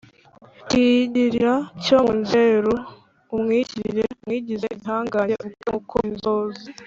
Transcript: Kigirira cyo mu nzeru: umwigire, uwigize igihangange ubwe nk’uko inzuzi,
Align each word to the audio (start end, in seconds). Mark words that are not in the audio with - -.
Kigirira 0.69 1.55
cyo 1.83 1.97
mu 2.05 2.13
nzeru: 2.21 2.73
umwigire, 3.35 4.03
uwigize 4.23 4.65
igihangange 4.75 5.33
ubwe 5.43 5.53
nk’uko 5.65 5.95
inzuzi, 6.09 6.67